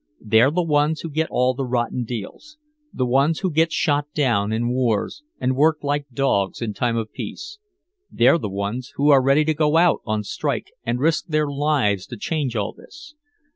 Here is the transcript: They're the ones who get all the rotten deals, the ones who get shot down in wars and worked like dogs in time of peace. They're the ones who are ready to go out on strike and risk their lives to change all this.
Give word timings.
They're 0.19 0.49
the 0.49 0.63
ones 0.63 1.01
who 1.01 1.11
get 1.11 1.29
all 1.29 1.53
the 1.53 1.63
rotten 1.63 2.05
deals, 2.05 2.57
the 2.91 3.05
ones 3.05 3.41
who 3.41 3.51
get 3.51 3.71
shot 3.71 4.07
down 4.15 4.51
in 4.51 4.69
wars 4.69 5.21
and 5.39 5.55
worked 5.55 5.83
like 5.83 6.07
dogs 6.11 6.59
in 6.59 6.73
time 6.73 6.97
of 6.97 7.11
peace. 7.13 7.59
They're 8.09 8.39
the 8.39 8.49
ones 8.49 8.93
who 8.95 9.09
are 9.11 9.21
ready 9.21 9.45
to 9.45 9.53
go 9.53 9.77
out 9.77 10.01
on 10.03 10.23
strike 10.23 10.71
and 10.83 10.99
risk 10.99 11.27
their 11.27 11.45
lives 11.47 12.07
to 12.07 12.17
change 12.17 12.55
all 12.55 12.73
this. 12.73 13.13